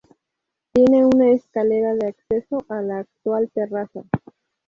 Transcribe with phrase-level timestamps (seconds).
[0.73, 4.01] Tiene una escalera de acceso a la actual terraza.